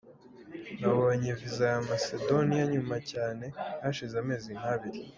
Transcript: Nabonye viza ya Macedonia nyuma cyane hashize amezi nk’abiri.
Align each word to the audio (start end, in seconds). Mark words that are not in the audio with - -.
Nabonye 0.79 1.29
viza 1.39 1.65
ya 1.73 1.79
Macedonia 1.89 2.63
nyuma 2.73 2.95
cyane 3.11 3.45
hashize 3.83 4.15
amezi 4.23 4.49
nk’abiri. 4.59 4.99